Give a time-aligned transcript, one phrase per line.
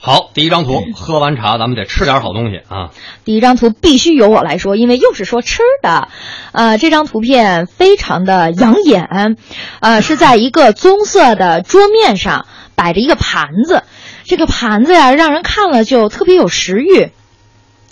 [0.00, 2.90] 好，第一张图，喝完茶咱们得吃点好东西啊。
[3.24, 6.08] 第一张图必须由我来说，因为又是说吃的。
[6.52, 9.36] 呃，这张图片非常的养眼，
[9.80, 13.82] 呃，是在一个棕色的桌面上摆着一个盘子，
[14.24, 17.10] 这个盘子呀，让人看了就特别有食欲。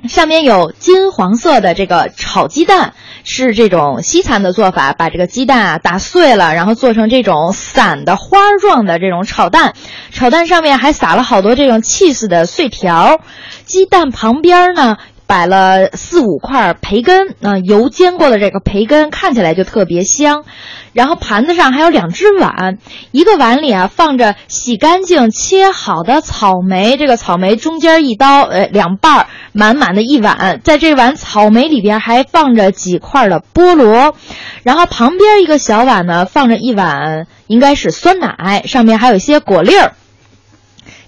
[0.08, 9.74] 上面有金黄色的这个炒鸡蛋，是这种西餐的做法，把这个鸡蛋啊打碎了，然后做成这种散的花状的这种炒蛋。
[10.12, 13.20] 炒蛋上面还撒了好多这种 cheese 的碎条。
[13.64, 20.44] 鸡蛋旁边呢摆了四五块培根，啊，油煎过的这个培根看起来就特别香。
[20.92, 22.78] 然后盘子上还有两只碗，
[23.10, 30.60] 一个碗里啊放着洗干净切好的草莓，这个草莓中间一刀，呃，两半儿，满满的一碗。
[30.64, 34.14] 在这碗草莓里边还放着几块的菠萝，
[34.62, 39.92] 然后旁边一个小碗呢放着一碗，应该是酸奶，上面还有一些果粒儿。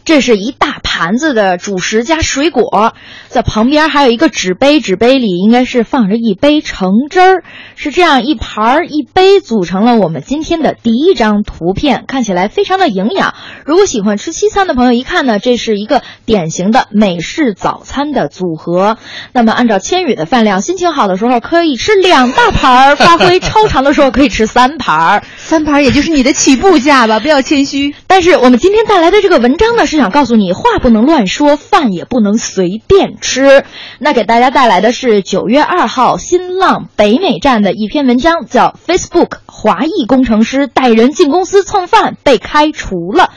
[0.05, 2.95] 这是一大盘子的主食加水果，
[3.29, 7.45] 在旁边还有一个纸杯，纸杯里应该是放着一杯橙汁儿，
[7.77, 13.35] 是这样一盘儿一杯组成了我们今天的第一张图片，看起来非常的营养。
[13.67, 18.97] 如果喜欢吃西餐的朋友一看呢，这是一个典型的美式早餐的组合。
[19.35, 27.95] 那么按照千羽的饭量，心情好的时候可以吃两大盘儿，发挥超常的时候可以吃三盘儿，三盘儿也就是你的起步价吧，不要谦虚。
[28.07, 29.98] 但是我们今天带来的这个文章呢是。
[29.99, 33.65] 想告诉你，话不能乱说，饭也不能随便吃。
[33.99, 43.31] 那给大家带来的是九月二号新浪北美站的一篇文章，叫 “Facebook 华裔工程师带人进公司蹭饭被开除了”，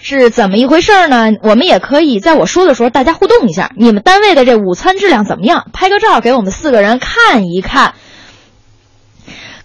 [0.00, 1.32] 是怎么一回事呢？
[1.42, 5.66] 我们也可以在我说的时候，大家互动一下，你们单位的这午餐质量怎么样？
[5.72, 7.94] 拍个照给我们四个人看一看。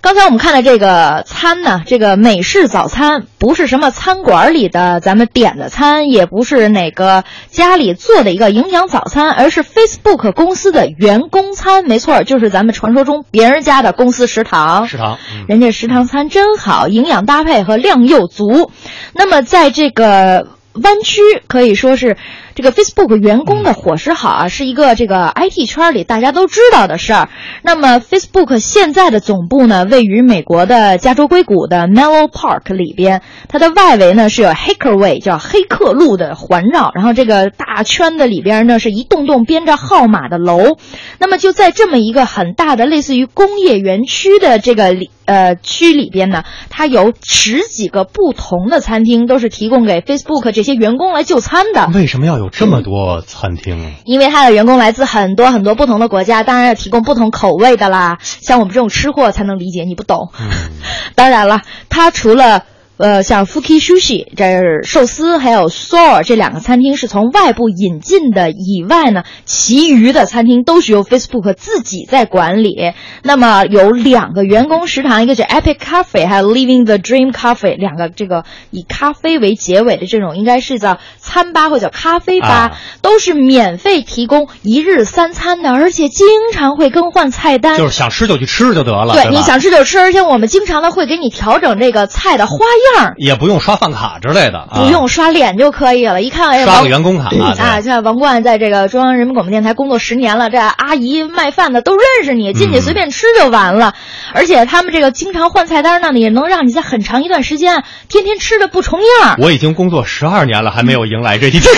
[0.03, 11.85] 刚才我们看的这个餐呢，这个美式早餐不是什么餐馆里的咱们点的餐，也不是哪个家里做的一个营养早餐，而是 Facebook 公司的员工餐。
[11.85, 14.89] 没错，就是咱们传说中别人家的公司食堂。
[14.89, 15.17] 食堂，
[15.47, 18.71] 人家食堂餐真好，营养搭配和量又足。
[19.13, 22.17] 那么在这个湾区可以说是。
[22.55, 27.29] 这个 Facebook 员工的伙食好啊，是一个这个 IT 圈里大家都知道的事儿。
[27.63, 40.77] 那么 Facebook 现在的总部呢，位于美国的加州硅谷的 Mellow Park 里边，它的外围呢是有 Hacker Way 叫黑客路的环绕，然后这个大圈的里边呢是一栋栋编着号码的楼。
[41.19, 51.89] 那么就在这么一个很大的类似于工业园区的这个里呃区里边呢，它有十几个不同的餐厅，都是提供给 Facebook 这些员工来就餐的。
[51.93, 52.42] 为什么要有？
[52.43, 58.19] 有这么多餐厅，因为他的员工来自很多很多不同的国家，当然要提供不同口味的啦。
[58.21, 60.29] 像我们这种吃货才能理解，你不懂。
[61.15, 62.65] 当然了，他除了。
[62.97, 68.51] 呃，像 Fuki Sushi 这寿司，还有 Soar 这两个餐厅是从外部引进的。
[68.51, 72.93] 以外呢，其余的餐厅都是由 Facebook 自己在管理。
[73.23, 89.13] 那么有两个员工食堂，一个叫 Epic Cafe，还有 Living the Dream Cafe，两个这个以咖啡为结尾的这种，应该是叫餐吧或者叫咖啡吧，都是免费提供一日三餐的，而且经常会更换菜单，就是想吃就去吃就得了。
[89.13, 92.82] 对，你想吃就吃，而且我们经常的会给你调整这个菜的花样。
[92.95, 96.21] 样也不用刷饭卡之类的，不用刷脸就可以了。
[96.21, 97.29] 一看，刷个员工卡
[97.59, 97.81] 啊！
[97.81, 103.93] 像王冠在这个中央人民广播电台工作十年了，这阿姨卖饭的都认识你，进去随便吃就完了。
[104.33, 109.35] 而且他们这个经常换菜单，那也能让你在很长一段时间天天吃的不重样。
[109.39, 111.61] 我已经工作十二年了，还没有迎来这一天。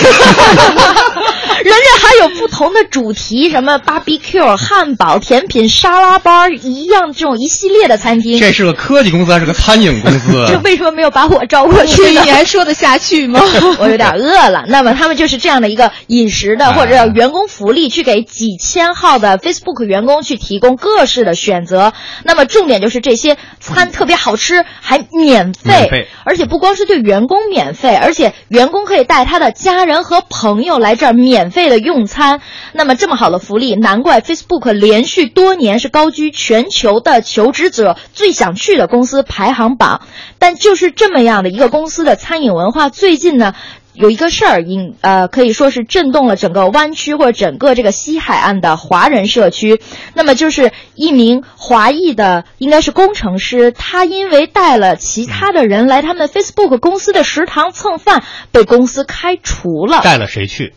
[1.66, 8.38] 人家还有不同的主题，什么 barbecue、汉堡、甜品、沙拉包一样这种一系列的餐厅。
[8.38, 10.46] 这是个科技公司还是个餐饮公司？
[10.46, 12.04] 这为什么没有把我招过去？
[12.10, 13.40] 你还说得下去吗？
[13.80, 14.64] 我有点饿了。
[14.68, 21.92] 那么他们就是这样的一个饮食的或者叫员工福利，去给几千号的 Facebook 员工去提供各式的选择。
[22.22, 31.50] 那么重点就是这些餐特别好吃，还免费，而且不光是对员工免费，而且员工可以带他的家人和朋友来这儿免。
[31.55, 32.40] 费的用餐，
[32.72, 40.02] 那么这么好的福利，难怪 Facebook 连续多年是高居全球的求职者最想去的公司排行榜。
[40.38, 43.54] 但就是这么样的一个公司的餐饮文化，最近呢
[43.94, 49.80] 有一个事儿，引呃可以说是震动了整个湾区或者整个这个西海岸的华人社区。
[50.12, 58.22] 那么就是一名华裔的，应该是工程师，他因为带了其他的人来他们 Facebook 公司的食堂蹭饭，
[58.52, 60.02] 被公司开除了。
[60.02, 60.74] 带了谁去？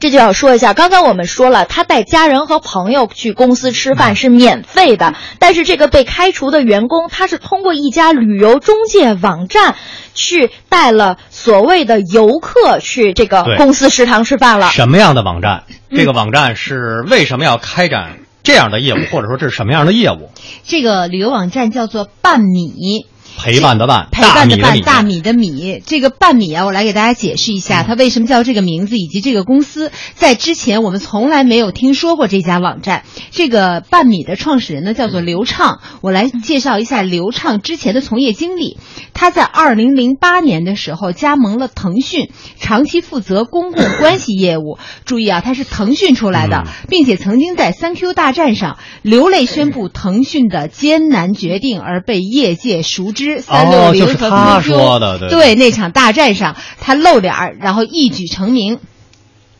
[0.00, 9.76] 这就要说一下，刚刚我们说了，他带家人和朋友去公司吃饭是免费的，但是这个被开除的员工，他是通过一家旅游中介网站
[10.14, 14.70] 去带了所谓的游客去这个公司食堂吃饭了。
[14.70, 15.64] 什么样的网站？
[15.94, 20.30] 这个网站是为什么要开展这样的业务，或者说这是什么样的业务？
[20.64, 23.06] 这个旅游网站叫做半米。
[23.36, 25.82] 陪伴的伴，陪伴的伴，大米的大米。
[25.84, 33.04] 这个半米啊，我来给大家解释一下，它为什么叫这个名字，以及这个公司在之前我们从来没有听说过这家网站。
[33.30, 38.78] 这个半米的创始人呢叫做刘畅，我来介绍一下刘畅之前的从业经历。
[39.14, 42.30] 他在二零零八年的时候加盟了腾讯，
[42.60, 44.78] 长期负责公共关系业务。
[45.04, 53.21] 注意啊，他是腾讯出来的，并且曾经在三 Q 大战上流泪宣布腾讯的艰难决定，而被业界熟知。
[53.40, 58.78] 三六哦，零就是和他 QQ 说的，对对那场大战上，他露脸儿，然后一举成名。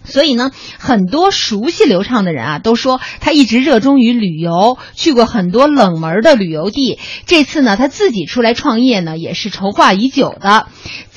[0.05, 0.51] 所以呢，
[0.81, 6.99] 很多熟悉刘畅的人啊，都说他一直热衷于旅游，去过很多冷门的旅游地。
[7.27, 10.67] 这次呢，他自己出来创业呢，也是筹划已久的。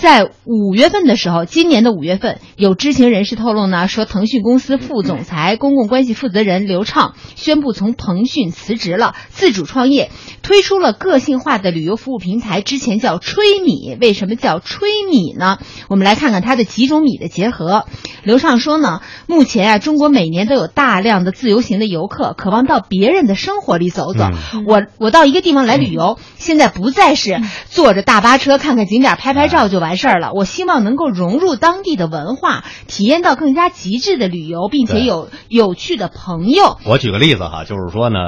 [0.06, 10.12] 在五月份的时候，今年的五月份，有知情人士透露呢，说腾讯公司副总裁、公共关系负责人刘畅宣布从腾讯辞职了，自主创业，
[10.44, 13.98] 推出了个性化的旅游服务平台，之前叫吹米。
[14.00, 15.58] 为什么叫吹米呢？
[15.90, 17.88] 我们来看看它的几种米的结合。
[18.22, 24.30] 刘畅说呢，目前啊，中国每年都有大量的自由行的游客，渴望到别人的生活里走走。
[24.68, 30.32] 我我到一个地方来旅游，现在不再是坐着大巴车看看景点、拍拍照就完事儿了。
[30.34, 36.78] 我希望能够融入当地的文化，体验到更加极致的旅游，并且有有趣的朋友。
[36.86, 38.20] 我举个例子哈，就是说呢，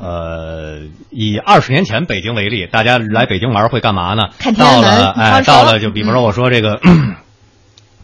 [0.00, 0.80] 呃，
[1.10, 4.24] 以二十年前北京为例，大家来北京玩会干嘛呢？
[4.38, 6.80] 看天安门到了，哎，到了，就比方说我说这个，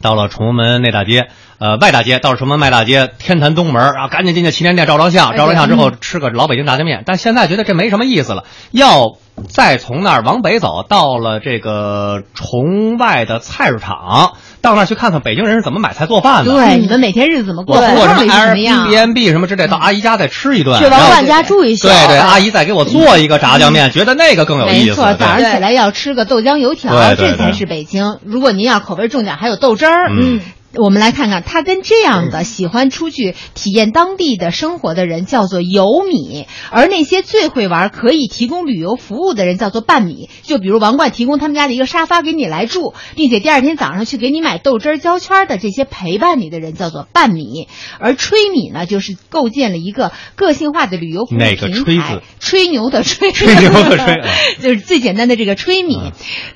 [0.01, 7.03] 到了崇文门内大街，呃，外大街，到了崇文门外大街，天坛东门，然后赶紧进去旗舰店照张相，哎照完相之后吃个老北京炸酱面。
[7.05, 9.17] 但现在觉得这没什么意思了，要
[9.49, 14.33] 再从那儿往北走，到了这个崇外的菜市场，
[14.63, 16.53] 到那儿去看看北京人是怎么买菜做饭的。
[16.53, 17.77] 对，你们每天日子怎么过？
[17.77, 21.89] 我过什么胡同里是什么样？Airbnb 什么之类，到阿姨家再吃一顿，去王然后冠家住一宿。
[21.89, 24.87] 对对，哎阿姨再给我做一个炸酱面，觉得那个更有意思。
[24.87, 28.19] 没错，早上起来要吃个豆浆油条，这才是北京。
[28.25, 30.09] 如果您要口味重点，还有豆汁儿。
[30.11, 30.41] 嗯
[30.77, 40.29] 我们来看看，他跟这样的喜欢出去体验当地的生活的人叫做游米，而那些最会玩、可以提供旅游服务的人叫做半米。
[40.43, 47.67] 就比如王冠提供他们家的一个沙发给你来住，并且第二天早上去给你买豆汁儿、胶圈儿的这些陪伴你的人叫做半米。
[47.99, 54.23] 而吹米呢，就是构建了一个个性化的旅游服务哪个平台吹字，吹牛的吹，吹牛的吹
[54.63, 56.13] 就是最简单的这个吹米嗯。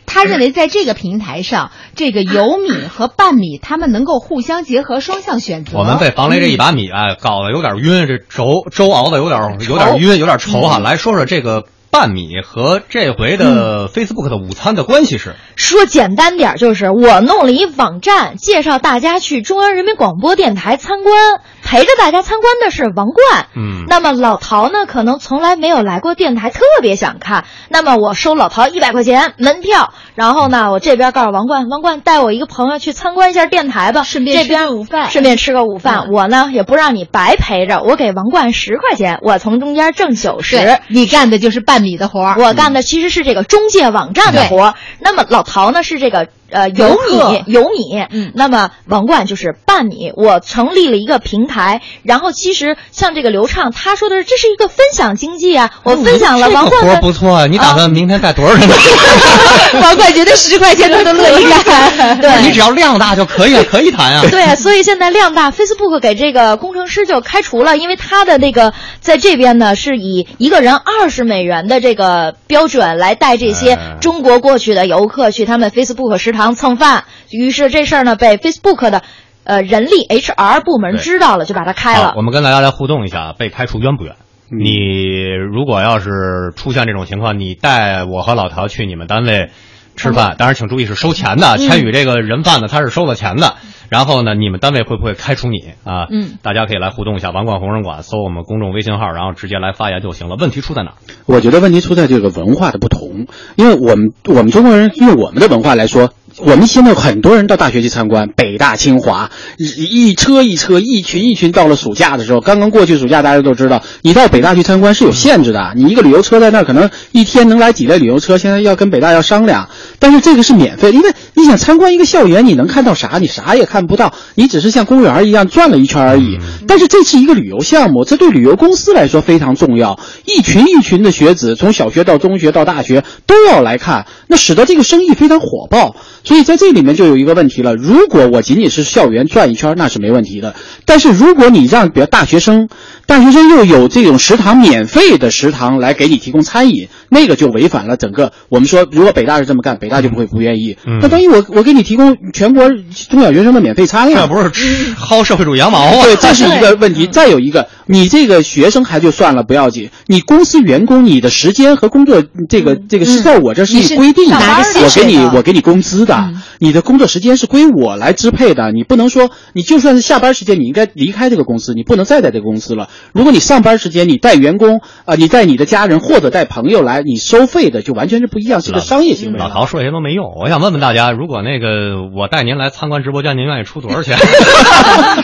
[0.07, 5.79] 他认为在这个平台上，这个游米和半米他们能够互相结合，双向选择。
[5.79, 10.79] 我们被房雷这一把米啊搞得有点晕，这粥粥熬的有点有点晕，有点稠哈。
[10.79, 15.37] 来说说这个半米和这回的 Facebook 的午餐的关系是？
[15.55, 21.15] 说简单点，就是我弄了一网站，介绍大家去中央人民广播电台参观，
[21.63, 23.47] 陪着大家参观的是王冠。
[23.55, 27.45] 嗯那么老陶呢，可能从来没有来过电台，特别想看。
[27.69, 36.11] 那么我收老陶一百块钱门票，然后呢，我这边告诉王冠，王冠带我一个朋友去参观一下电台吧，顺便吃这边午饭顺便吃个午饭。
[36.11, 40.81] 我呢也不让你白陪着，我给王冠十块钱，我从中间挣九十。
[40.89, 42.35] 你干的就是半米的活儿。
[42.39, 44.75] 我干的其实是这个中介网站的活儿。
[44.99, 50.13] 那么老陶呢是这个呃油游客米油米，嗯那么王冠就是半米。
[50.17, 58.75] 我成立了一个平台，然后其实像这个刘畅他说的是这是一个分享经济啊，我分享了王这个活不错啊，你打算明天带多少人呢？
[59.83, 62.19] 王冠觉得十块钱他都乐意干。
[62.21, 64.23] 对你只要量大就可以了， 可以谈啊。
[64.31, 79.03] 对，所以现在量大，Facebook 给这个工程师就开除了，因为他的那个在这边呢是以一个人二十美元的这个标准来带这些哎中国过去的游客去他们 Facebook 食堂蹭饭，于是这事儿呢被 Facebook 的
[79.45, 82.15] 呃人力 HR 部门知道了，就把它开了，。
[82.17, 84.17] 我们跟大家来互动一下，被开除冤不冤？
[84.51, 89.51] 你如果要是出现这种情况，你带我和老陶去你们单位
[89.97, 93.57] 吃饭，当然请注意是收钱的，千羽这个人贩子他是收了钱的。
[93.89, 96.07] 然后呢，你们单位会不会开除你啊？
[96.11, 100.37] 嗯，大家可以来互动一下，网管红人馆搜我们公众微信号，然后直接来发言就行了。
[100.37, 100.95] 问题出在哪？
[101.27, 103.27] 我觉得问题出在这个文化的不同，
[103.57, 111.53] 因为我们我们中国人用我们的文化来说，我们现在很多人到大学去参观，北大、清华，一一车一车，一群一群。
[111.53, 115.73] 到了暑假的时候，刚刚过去暑假，大家都知道，你到北大去参观是有限制的。
[115.77, 119.69] 你一个旅游车在那儿，可能一天能来几辆旅游车，现在要跟北大要商量。
[120.01, 123.19] 但是这个是免费，因为你想参观一个校园，你能看到啥？
[123.21, 126.39] 你啥也看不到，你只是像公园一样转了一圈而已。
[126.67, 130.01] 但是这是一个旅游项目，这对旅游公司来说非常重要。
[130.25, 135.95] 一群一群的学子，从小学到中学到大学都要来看，那使得这个生意非常火爆。
[136.25, 140.55] 所以在这里面就有一个问题了：如果我仅仅是校园转一圈，那是没问题的。
[140.87, 142.69] 但是如果你让比如大学生，
[143.07, 150.77] 大学生又有这种食堂免费的食堂来给你提供餐饮，那个就违反了整个我们说，如果北大是这么干，北大就不会不愿意。
[151.01, 152.71] 那等于我我给你提供全国
[153.11, 154.51] 中小学生的免费餐了，这不是
[154.95, 156.03] 薅社会主义羊毛啊？
[156.03, 157.07] 对，这是一个问题。
[157.07, 159.91] 再有一个，你这个学生还就算了，不要紧。
[160.07, 168.73] 你公司员工，你的时间和工作这个这个是在我这是规定的，我给你我给你工资的，你的工作时间是归我来支配的。
[168.73, 172.89] 你不能说你就算是下班时间，你应该离开这个公司，你不能再在这个公司了。
[173.13, 179.39] 如果你上班时间你带员工啊，你带你的家人或者带朋友来，你收费的就完全是不一样，是个商业行为。
[179.39, 184.17] 老陶说这些都没用，我想问问大家，如果那个我带您来参观直播间，您愿意出多少钱？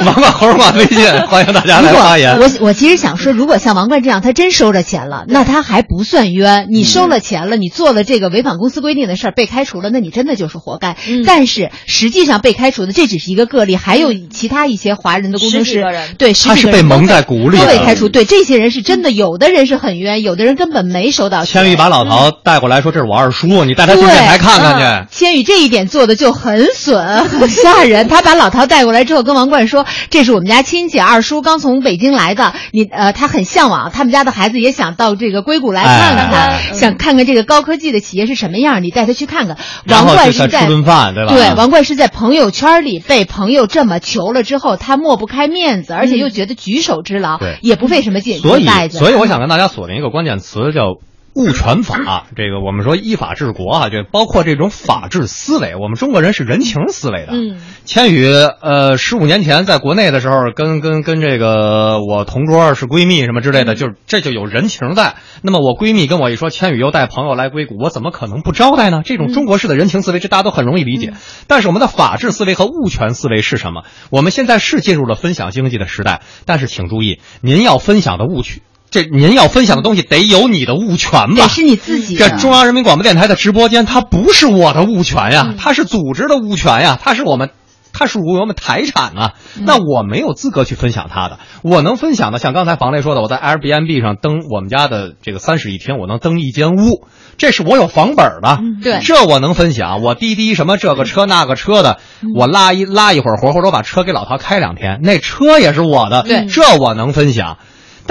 [0.07, 2.39] 王冠猴挂微信，欢迎大家来发言。
[2.39, 6.69] 我我其实想说，如果像王冠这样，他真收着钱了，那他还不算冤。
[6.71, 10.97] 你收了钱了，你做了这个违反公司规定的事儿，被开除了，那你真的就是活该。
[11.27, 15.85] 但是实际上被开除的这只是一个个例，还有其他一些华人的工程师，
[16.19, 18.09] 对，他是被蒙在鼓里，都被开除。
[18.09, 21.62] 对，这些人是真的，有的人是很冤，有的人根本没收到钱。
[21.62, 28.09] 千羽把老陶带过来说：“这是我二叔，你带他去电台看看去。”千羽这一点做的就很损，很吓人。
[28.09, 32.53] 他把老陶带过来之后，跟王冠说：“这是我们家亲戚，二叔刚从北京来的。
[32.73, 38.83] 你呃，他很向往，他们家的孩子也想到这个硅谷来看看他，想看看这个高科技的企业是什么样。
[38.83, 39.57] 你带他去看看。”
[39.89, 41.33] 王冠是在吃顿饭，对吧？
[41.35, 48.38] 对，王冠是在朋友圈里被朋友这么求了之后，他抹不开面子，而且又觉得举手之劳，也不费什么劲。
[48.38, 50.97] 所以，所以我想跟大家锁定一个关键词，叫
[51.35, 52.27] 物权法。
[52.37, 55.75] 这个我们说依法治国啊，就包括这种法治思维。
[55.77, 57.33] 我们中国人是人情思维的。
[57.33, 58.27] 嗯，千羽，
[58.61, 65.17] 呃，十五年前在国内的时候，跟跟跟这个我同桌是闺蜜什么之类的，就是这就有人情在。
[65.43, 69.03] 那么我闺蜜跟我一说，千羽又带朋友来硅谷，我怎么可能不招待呢？
[69.05, 71.13] 这种中国式的人情思维，这大家都很容易理解。
[71.47, 73.85] 但是我们的法治思维和物权思维是什么？
[74.11, 78.63] 我们现在是进入了分享经济的时代，但是请注意，您要分享的物权。
[78.91, 81.43] 这您要分享的东西得有你的物权吧？
[81.45, 82.17] 得是你自己。
[82.17, 87.51] 这中央人民广播电台的直播间，它不是我的物权呀，它是组织的物权呀，它是我们，
[87.93, 89.35] 它属于我们财产啊。
[89.65, 91.39] 那我没有资格去分享它的。
[91.63, 97.07] 我能分享的，像刚才房雷说的，我在 Airbnb 上登我们家的这个三室一厅，我能登一间屋，
[97.39, 98.59] 这是我有房本的。
[98.83, 100.03] 对，这我能分享。
[100.03, 101.99] 我滴滴什么这个车那个车的，
[102.35, 106.25] 我拉一拉一会儿活，或者我把车给老陶开两天，那车也是我的。
[106.25, 107.59] 对，这我能分享。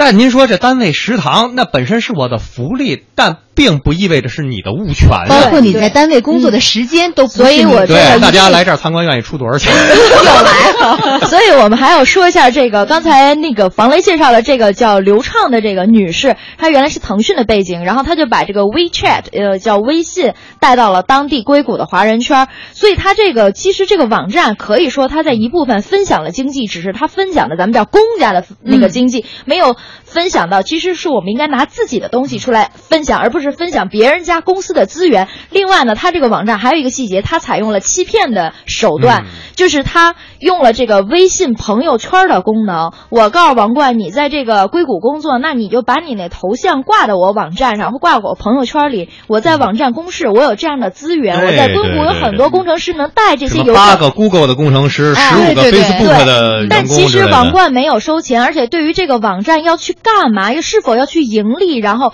[0.02, 5.08] 但您说这单位食堂那本身是我的福利，但并不意味着是你的物权。
[5.28, 9.72] 包括你在单位工作的时间都不，所以我对大家来这儿参观愿意出多少钱？
[9.74, 11.20] 又来了。
[11.28, 29.76] 所以我们还要说一下这个，刚才那个房雷介绍的这个叫刘畅的这个女士，她原来是腾讯的背景，然后她就把这个 WeChat 呃叫微信带到了当地硅谷的华人圈，所以她这个其实这个网站可以说她在一部分分享了经济，只是她分享的咱们叫公家的那个经济，没有。
[30.04, 35.28] 分享到，其实是我们应该拿自己的东西出来分享，而不是分享别人家公司的资源。
[35.50, 39.24] 另外呢，它这个网站还有一个细节，它采用了欺骗的手段，
[39.56, 42.92] 就是它用了这个微信朋友圈的功能。
[43.08, 49.08] 我告诉王冠，你在这个硅谷工作，那你就把你那头像挂到我网站上，或挂我朋友圈里。
[49.26, 51.44] 我在网站公示，我有这样的资源。
[51.44, 60.52] 我在硅谷有很多工程师能带这些游八个 Google 的工程师，十五个 Facebook 的但其实王冠没有收钱，而且对于这个网站要去干嘛？
[60.52, 61.78] 又是否要去盈利？
[61.78, 62.12] 然后，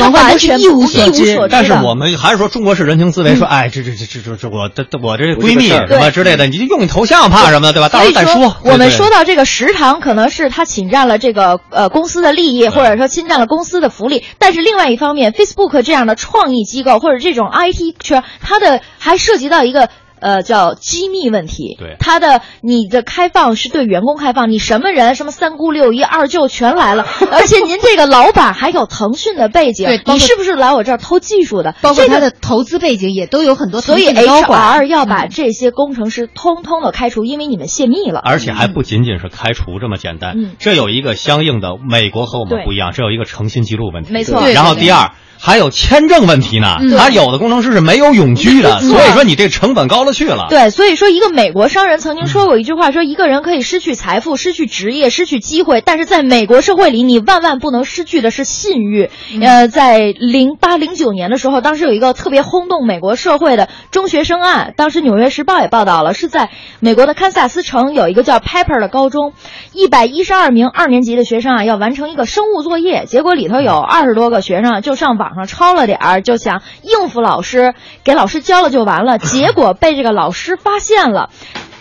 [0.00, 1.38] 王冠全一无所知。
[1.50, 7.88] 但是我们还是说，中国式人情思维，说，哎，这这这这这这，我这我这闺蜜什么之类的，你就用你头像，怕什么，对吧？
[7.88, 8.56] 到时候再说。
[8.62, 14.24] 我们说到这个食堂，可能是他侵占了这个呃公司的利益，或者说侵占了公司的福利。
[14.38, 19.88] 但是另外一方面，Facebook 这样的创意机构或者这种 IT 圈，它的还涉及到一个。
[20.20, 21.76] 呃，叫机密问题。
[21.78, 31.74] 对，他的你的开放是对员工开放，你什么人，什么三姑六姨、二舅全来了， 而且您这个老板还有腾讯的背景，你是不是来我这儿偷技术的？
[31.82, 33.80] 包括他的投资背景也都有很多。
[33.80, 38.20] 所以 HR 要把这些工程师通通的开除，因为你们泄密了。
[38.24, 44.12] 而且还不仅仅是开除这么简单，这有一个相应的，美国和我们不一样，这有一个诚信记录问题。
[44.12, 44.40] 没错。
[44.48, 45.10] 然后第二。
[45.38, 46.76] 还有签证问题呢。
[46.98, 50.46] 他有的工程师是没有永居的，所以说你这成本高了去了。
[50.48, 59.10] 对，所以说一个美国商人曾经说过一句话，说一个人可以失去财富、失去职业、失去机会，但是在美国社会里，你万万不能失去的是信誉。
[59.40, 66.50] 呃，在零八零九年的时候，当时有一个特别轰动美国社会的中学生案，当时《纽约时报》也报道了，是在
[66.80, 69.32] 美国的堪萨斯城有一个叫 Pepper 的高中，
[69.72, 81.30] 一百一十二名二年级的学生啊，要完成一个生物作业，结果里头有二十多个学生就上网网上抄了点儿，就想应付老师，给老师教了就完了，结果被这个老师发现了。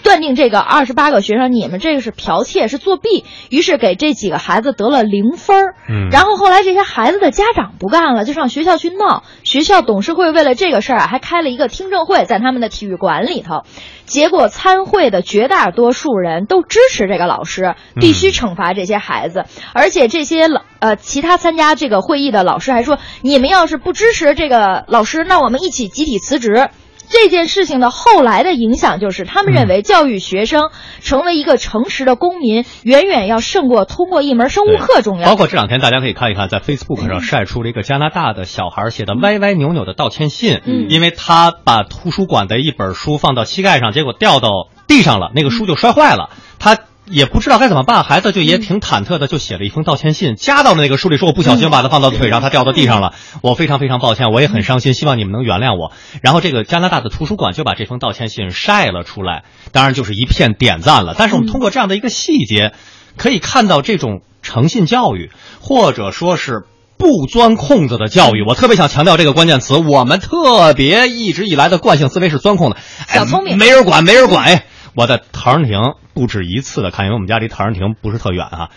[0.06, 5.76] 断定这个二十八个学生，你们这个是剽窃，是作弊，于是给这几个孩子得了零分儿。
[5.90, 9.24] 嗯，然后后来这些孩子的家长不干了，就上学校去闹。
[9.44, 13.64] 学校董事会为了这个事儿啊，还开了一个听证会，在他们的体育馆里头。
[14.06, 19.46] 结果参会的绝大多数人都支持这个老师，必须惩罚这些孩子。
[19.74, 26.70] 而且这些老呃其他参加这个会议的老师还说，你们要是不支持这个老师，那我们一起集体辞职。
[27.10, 30.70] 这件事情的后来的影响就是，他们认为教育学生
[31.02, 35.30] 成为一个诚实的公民，远远要胜过通过一门生物课重要。
[35.30, 44.50] 包括这两天大家可以看一看，在 Facebook 上晒出了一个加拿大的小孩写的歪歪扭扭的道歉信，嗯，因为他把图书馆的一本书放到膝盖上，结果掉到
[44.88, 46.78] 地上了，那个书就摔坏了，他。
[47.10, 55.92] 也不知道该怎么办，孩子就也挺忐忑的，就写了一封道歉信，夹到了那个书里，说我不小心把它放到腿上，它掉到地上了，我非常非常抱歉，我也很伤心，希望你们能原谅我。
[56.22, 61.14] 然后这个加拿大的图书馆就把这封道歉信晒了出来，当然就是一片点赞了。
[61.18, 62.74] 但是我们通过这样的一个细节，
[63.18, 65.30] 可以看到这种诚信教育，
[65.62, 66.64] 或者说是
[66.98, 68.44] 不钻空子的教育。
[68.48, 74.66] 我特别想强调这个关键词，我们特别一直以来的惯性思维是钻空的，小聪明，没人管，没人管，哎。
[74.96, 75.80] 我在陶然亭
[76.14, 78.70] 不止一次的看，因为我们家离陶然亭不是特远啊。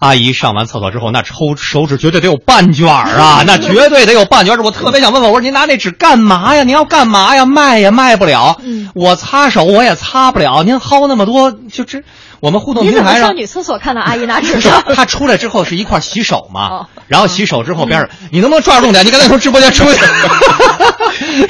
[0.00, 4.62] 阿姨上完厕所之后，那抽手指绝对得有半卷儿啊， 那绝对得有半卷儿。
[4.62, 6.62] 我特别想问问，我说您拿那纸干嘛呀？
[6.62, 7.44] 您要干嘛呀？
[7.46, 8.60] 卖也卖不了。
[8.62, 10.62] 嗯，我擦手我也擦不了。
[10.62, 12.04] 您薅那么多，就这
[12.38, 13.22] 我们互动 平台上。
[13.22, 14.60] 上女厕所看到阿姨拿纸？
[14.94, 19.04] 她出来之后是一块洗手嘛，哦、然后洗手之后边上，你能不能抓住重点？
[19.04, 20.00] 你刚才从直播间出去，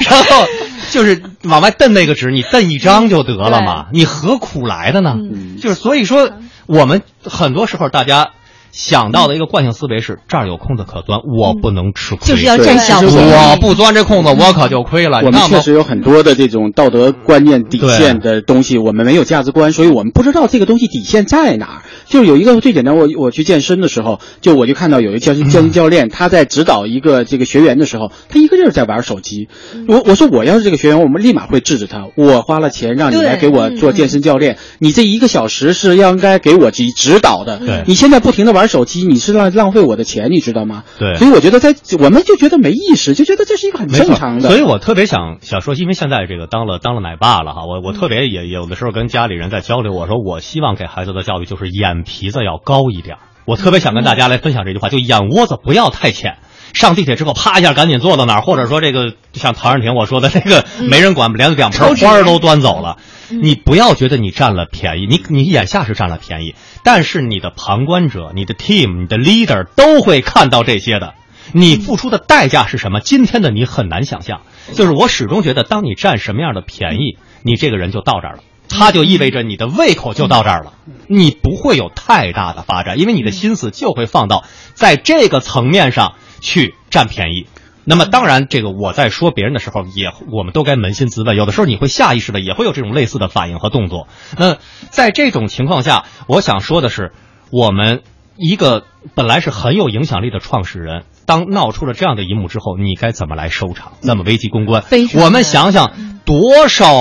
[0.09, 0.47] 然后。
[0.89, 5.15] 就是往外蹬那个纸，你蹬一张就得了嘛，你何苦来的呢？
[5.61, 6.29] 就是所以说，
[6.65, 8.31] 我们很多时候大家
[8.71, 13.15] 想到的一个惯性思维是：这儿有空子可钻，我不能吃亏，就是要占小便宜。
[13.15, 15.21] 我不钻这空子，我可就亏了。
[15.23, 21.81] 我们确实有很多的这种道德观念底线的东西，我们没有价值观，所以我们不知道这个东西底线在哪儿。
[22.07, 29.47] 就是有一个最简单，我我去健身的时候，就我就看到有一个健身健身教练，他在指导一个这个学员的时候，他一个劲儿在玩手机。
[29.87, 32.07] 我我说我要是这个学员，我们立马会制止他。
[32.15, 37.59] 我花了钱让你来给我做健身教练，你这一个小时是要应该给我指指导的。
[37.59, 40.83] 对，你现在不停的玩手机，你是浪浪费我的钱，你知道吗？
[40.99, 41.15] 对。
[41.15, 44.49] 所以我觉得在我们就觉得没意识，就觉得这是一个很正常的。
[44.49, 52.89] 所以我特别想想说，因为现在这个当了当了奶爸了哈，我我特别也有的时候跟家里人在交流，我说我希望给孩子的教育就是眼皮子要高。
[52.89, 56.37] 一点，我特别想跟大家来分享这句话，就眼窝子不要太浅。
[56.73, 62.97] 上地铁之后，啪一下赶紧坐到哪儿，或者说这个像陶然亭我说的那个没人管，连两盆花都端走了。
[63.29, 71.13] 你不要觉得你占了便宜，你你眼下是占了便宜，但是你的旁观者、你的 team、你的 leader 都会看到这些的。
[71.51, 72.99] 你付出的代价是什么？
[72.99, 74.41] 今天的你很难想象。
[74.75, 78.43] 就是我始终觉得，当你占什么样的便宜，你这个人就到这儿了。
[78.69, 80.73] 它就意味着你的胃口就到这儿了，
[81.07, 84.43] 你不会有太大的发展，因为你的心思就会放到
[84.75, 87.47] 在这个层面上去占便宜。
[87.85, 91.35] 那么，当然，这个我在说别人的时候，也我们都该扪心自问。
[91.35, 94.07] 有的时候你会下意识的也会有这种类似的反应和动作。
[94.37, 94.57] 那
[94.89, 97.13] 在这种情况下，我想说的是，
[97.51, 98.03] 我们
[98.37, 98.83] 一个
[99.15, 101.03] 本来是很有影响力的创始人。
[101.25, 103.93] 当闹出了这样的一幕之后，你该怎么来收场？
[104.01, 104.83] 那么危机公关，
[105.15, 105.91] 我们想想，
[106.25, 106.93] 多少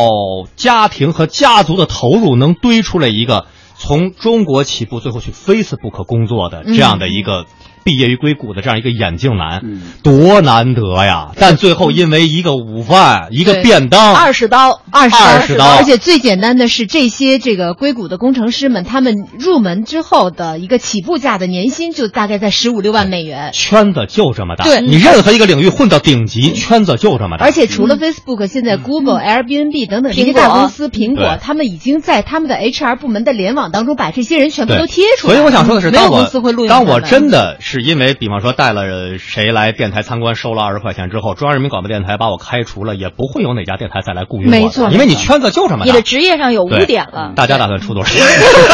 [0.57, 7.45] 家庭和家族的投入能堆出来一个从中国起步，最后去 Facebook 工作的这样的一个。
[7.88, 9.62] 毕业于硅谷的这样一个眼镜男，
[10.03, 11.31] 多难得呀！
[11.37, 23.53] 但最后因为一个午饭，一个便当，二十刀，二十刀，而且最简单的是，这些这个硅谷的工程师们，他们入门之后的一个起步价的年薪就大概在十五六万美元。
[23.55, 24.83] 圈子就这么大，对。
[24.83, 27.46] 你任何一个领域混到顶级，圈子就这么大。
[27.46, 35.33] 而且除了 Facebook，现在 Google、Airbnb 等等这些大公司，苹果他们已经在他们的 HR 部门的联网当中把这些人全部都贴出来。
[35.33, 37.78] 所以我想说的是，当我公司会录当我真的是。
[37.79, 44.51] 是因为，比方说带了谁来电台参观，收了二十块钱之后，中央人民广播电台把我开除了，也不会有哪家电台再来雇佣我。
[44.51, 47.33] 没错因为你圈子就这么大，你的职业上有污点了。
[47.37, 48.25] 大家打算出多少钱？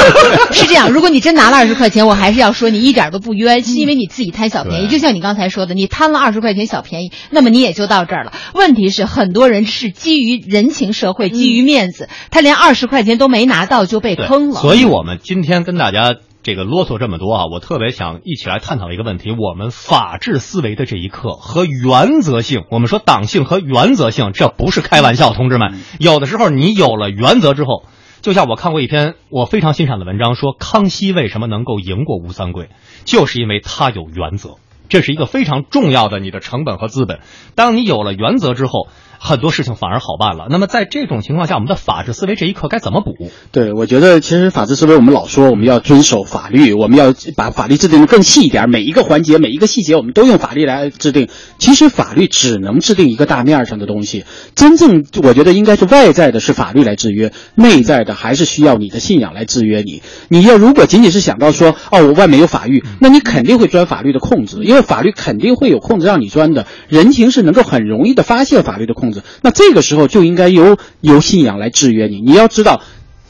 [0.52, 4.88] 是这样，如果你真拿了二十块钱，我还是要说你一点都不冤，是因为你自己贪小便宜。
[4.88, 8.32] 就像你刚才说的，你贪了二十块钱小便宜，那么你也就到这儿了。
[8.54, 14.60] 问题是，很多人是基于人情社会，基于面子，他连二十块钱都没拿到就被坑了。
[14.60, 22.64] 所以我们今天跟大家这个啰嗦这么多啊，我特别想一起来探讨一个问题：我们法治思维的这一课和原则性。
[22.70, 25.80] 我们说党性和原则性，这不是开玩笑，同志们。
[25.98, 27.84] 有的时候你有了原则之后，
[28.20, 32.68] 就像我看过一篇我非常欣赏的文章，说康熙为什么能够赢过吴三桂，
[33.06, 34.56] 就是因为他有原则。
[34.88, 37.20] 这是一个非常重要的你的成本和资本。
[37.54, 40.48] 当你有了原则之后，很多事情反而好办了。
[40.50, 43.30] 那么在这种情况下，我们的法治思维这一课该怎么补？
[43.52, 51.28] 对，我觉得其实法治思维，我们老说我们要遵守法律，我们要把法律制定的更细一点，每一个环节、每一个细节，我们都用法律来制定。
[51.58, 60.02] 其实法律只能制定一个大面上的东西，真正我觉得应该是外在的是法律来制约，内在的还是需要你的信仰来制约你。
[60.28, 66.66] 你要如果仅仅是想到说哦，我外面有法律，那你肯定会钻法律的空子，因为法律肯定会有空子让你钻的。
[66.88, 72.20] 人情是能够很容易的发现法律的空子，那这个时候就应该由由信仰来制约你。
[72.20, 72.82] 你要知道。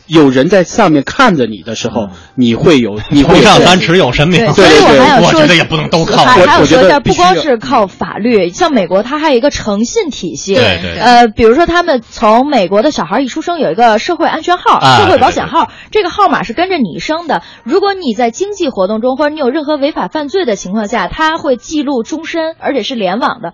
[0.06, 4.52] 有人在上面看着你的时候，你会有， 你会上三尺有神明对，。
[4.52, 10.54] 所以我对对我还要说，觉得也不能都靠还我还有说一下，不光是靠法律，像美国，它还有一个诚信体系。
[10.54, 17.42] 对对呃，比如说他们从美国的小孩一出生有一个社会安全号、啊社会保险号，这个号码是跟着你生的。
[17.64, 23.52] 如果你在经济活动中或者你有任何违法犯罪的情况下，它会记录终身，而且是联网的。